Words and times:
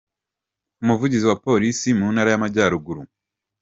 Umuvugizi 0.81 1.25
wa 1.27 1.37
Polisi 1.45 1.87
mu 1.99 2.05
ntara 2.13 2.29
y’Amajyaruguru 2.31 3.01
I. 3.05 3.07